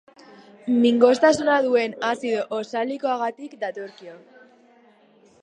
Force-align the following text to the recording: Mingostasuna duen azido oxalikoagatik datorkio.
Mingostasuna 0.85 1.57
duen 1.65 1.93
azido 2.07 2.41
oxalikoagatik 2.61 3.55
datorkio. 3.67 4.19